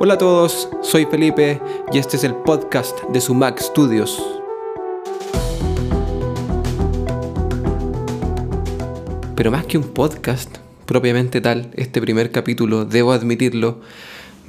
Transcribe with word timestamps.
Hola 0.00 0.14
a 0.14 0.18
todos, 0.18 0.68
soy 0.82 1.04
Felipe 1.04 1.60
y 1.92 1.98
este 1.98 2.16
es 2.16 2.24
el 2.24 2.34
podcast 2.34 2.98
de 3.12 3.20
Sumac 3.20 3.60
Studios. 3.60 4.20
Pero 9.36 9.50
más 9.50 9.66
que 9.66 9.76
un 9.76 9.84
podcast 9.84 10.56
propiamente 10.86 11.40
tal, 11.40 11.70
este 11.74 12.00
primer 12.00 12.32
capítulo, 12.32 12.84
debo 12.86 13.12
admitirlo, 13.12 13.80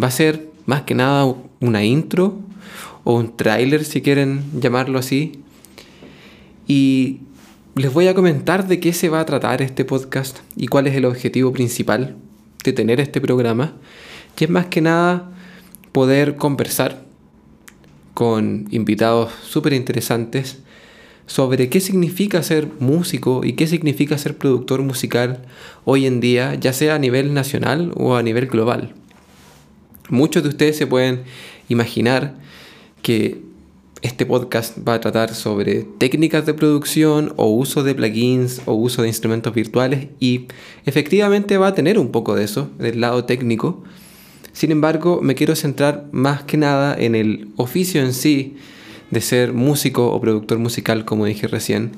va 0.00 0.06
a 0.06 0.12
ser 0.12 0.48
más 0.64 0.82
que 0.82 0.94
nada 0.94 1.34
una 1.60 1.84
intro 1.84 2.38
o 3.04 3.16
un 3.16 3.36
tráiler 3.36 3.84
si 3.84 4.00
quieren 4.00 4.44
llamarlo 4.60 4.98
así. 4.98 5.42
Y 6.68 7.20
les 7.74 7.92
voy 7.92 8.06
a 8.06 8.14
comentar 8.14 8.68
de 8.68 8.80
qué 8.80 8.92
se 8.92 9.08
va 9.08 9.20
a 9.20 9.26
tratar 9.26 9.60
este 9.60 9.84
podcast 9.84 10.38
y 10.56 10.68
cuál 10.68 10.86
es 10.86 10.94
el 10.94 11.04
objetivo 11.04 11.52
principal 11.52 12.16
de 12.64 12.72
tener 12.72 13.00
este 13.00 13.20
programa. 13.20 13.74
Y 14.38 14.44
es 14.44 14.50
más 14.50 14.66
que 14.66 14.80
nada 14.80 15.30
poder 15.92 16.36
conversar 16.36 17.04
con 18.14 18.66
invitados 18.70 19.32
súper 19.42 19.72
interesantes 19.72 20.58
sobre 21.26 21.68
qué 21.68 21.80
significa 21.80 22.42
ser 22.42 22.68
músico 22.80 23.44
y 23.44 23.54
qué 23.54 23.66
significa 23.66 24.18
ser 24.18 24.36
productor 24.36 24.82
musical 24.82 25.44
hoy 25.84 26.06
en 26.06 26.20
día, 26.20 26.54
ya 26.54 26.72
sea 26.72 26.96
a 26.96 26.98
nivel 26.98 27.32
nacional 27.32 27.92
o 27.96 28.16
a 28.16 28.22
nivel 28.22 28.46
global. 28.46 28.94
Muchos 30.08 30.42
de 30.42 30.50
ustedes 30.50 30.76
se 30.76 30.86
pueden 30.86 31.22
imaginar 31.68 32.34
que 33.02 33.40
este 34.02 34.26
podcast 34.26 34.76
va 34.86 34.94
a 34.94 35.00
tratar 35.00 35.32
sobre 35.32 35.84
técnicas 35.84 36.44
de 36.44 36.54
producción 36.54 37.32
o 37.36 37.46
uso 37.46 37.84
de 37.84 37.94
plugins 37.94 38.60
o 38.66 38.74
uso 38.74 39.02
de 39.02 39.08
instrumentos 39.08 39.54
virtuales 39.54 40.08
y 40.18 40.48
efectivamente 40.84 41.56
va 41.56 41.68
a 41.68 41.74
tener 41.74 41.98
un 41.98 42.10
poco 42.10 42.34
de 42.34 42.44
eso, 42.44 42.70
del 42.78 43.00
lado 43.00 43.24
técnico. 43.24 43.84
Sin 44.52 44.70
embargo, 44.70 45.20
me 45.22 45.34
quiero 45.34 45.56
centrar 45.56 46.06
más 46.12 46.42
que 46.42 46.56
nada 46.56 46.94
en 46.98 47.14
el 47.14 47.48
oficio 47.56 48.02
en 48.02 48.12
sí 48.12 48.56
de 49.10 49.20
ser 49.20 49.52
músico 49.52 50.12
o 50.12 50.20
productor 50.20 50.58
musical, 50.58 51.04
como 51.04 51.26
dije 51.26 51.46
recién. 51.46 51.92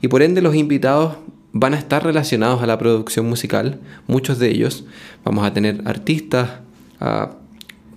Y 0.00 0.08
por 0.08 0.22
ende 0.22 0.42
los 0.42 0.54
invitados 0.54 1.16
van 1.52 1.72
a 1.74 1.78
estar 1.78 2.04
relacionados 2.04 2.62
a 2.62 2.66
la 2.66 2.78
producción 2.78 3.26
musical, 3.28 3.80
muchos 4.06 4.38
de 4.38 4.50
ellos. 4.50 4.84
Vamos 5.24 5.46
a 5.46 5.52
tener 5.52 5.82
artistas, 5.84 6.50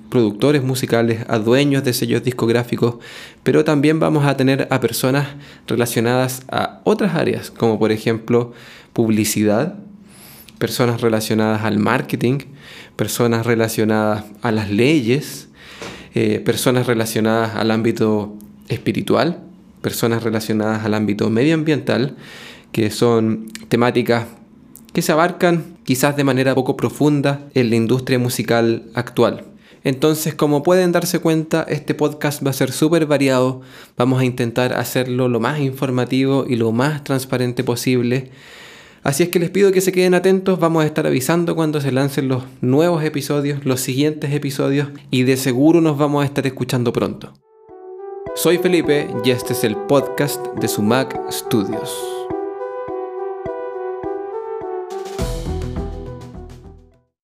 productores 0.10 0.64
musicales, 0.64 1.26
dueños 1.44 1.84
de 1.84 1.94
sellos 1.94 2.24
discográficos, 2.24 2.96
pero 3.44 3.66
también 3.66 4.00
vamos 4.00 4.26
a 4.26 4.38
tener 4.38 4.68
a 4.70 4.80
personas 4.80 5.28
relacionadas 5.68 6.44
a 6.50 6.82
otras 6.84 7.16
áreas, 7.16 7.52
como 7.52 7.78
por 7.78 7.92
ejemplo 7.92 8.54
publicidad, 8.94 9.76
personas 10.58 11.02
relacionadas 11.02 11.64
al 11.64 11.80
marketing, 11.80 12.40
personas 12.96 13.46
relacionadas 13.46 14.26
a 14.42 14.52
las 14.52 14.70
leyes, 14.72 15.50
eh, 16.16 16.40
personas 16.40 16.88
relacionadas 16.88 17.56
al 17.56 17.72
ámbito 17.72 18.36
espiritual, 18.70 19.40
personas 19.82 20.24
relacionadas 20.24 20.84
al 20.84 20.94
ámbito 20.94 21.30
medioambiental, 21.30 22.16
que 22.72 22.90
son 22.90 23.48
temáticas 23.70 24.26
que 24.94 25.02
se 25.02 25.12
abarcan 25.12 25.78
quizás 25.84 26.18
de 26.18 26.24
manera 26.24 26.56
poco 26.56 26.76
profunda 26.76 27.42
en 27.54 27.70
la 27.70 27.76
industria 27.76 28.18
musical 28.18 28.84
actual. 28.96 29.46
Entonces, 29.84 30.34
como 30.34 30.64
pueden 30.64 30.92
darse 30.92 31.20
cuenta, 31.20 31.64
este 31.70 31.94
podcast 31.94 32.46
va 32.46 32.50
a 32.50 32.54
ser 32.54 32.72
súper 32.72 33.06
variado. 33.06 33.62
Vamos 33.96 34.20
a 34.20 34.26
intentar 34.26 34.74
hacerlo 34.74 35.30
lo 35.30 35.40
más 35.40 35.60
informativo 35.60 36.46
y 36.50 36.56
lo 36.56 36.72
más 36.72 37.04
transparente 37.04 37.64
posible. 37.64 38.32
Así 39.08 39.24
es 39.24 39.30
que 39.30 39.40
les 39.40 39.50
pido 39.50 39.72
que 39.72 39.80
se 39.80 39.94
queden 39.94 40.16
atentos, 40.16 40.60
vamos 40.60 40.84
a 40.84 40.86
estar 40.86 41.08
avisando 41.08 41.56
cuando 41.56 41.80
se 41.80 41.94
lancen 41.94 42.28
los 42.28 42.44
nuevos 42.60 43.06
episodios, 43.06 43.64
los 43.64 43.80
siguientes 43.80 44.34
episodios 44.34 44.90
y 45.10 45.24
de 45.24 45.38
seguro 45.38 45.80
nos 45.80 45.98
vamos 45.98 46.24
a 46.24 46.26
estar 46.26 46.46
escuchando 46.46 46.92
pronto. 46.92 47.34
Soy 48.36 48.58
Felipe 48.58 49.08
y 49.24 49.30
este 49.30 49.54
es 49.54 49.64
el 49.64 49.78
podcast 49.78 50.46
de 50.60 50.68
Sumac 50.68 51.18
Studios. 51.32 51.98